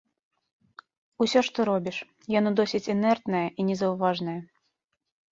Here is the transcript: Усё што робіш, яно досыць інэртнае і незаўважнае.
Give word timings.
Усё 1.25 1.39
што 1.47 1.59
робіш, 1.69 1.97
яно 2.39 2.53
досыць 2.59 2.81
інэртнае 2.93 3.43
і 3.59 3.67
незаўважнае. 3.69 4.35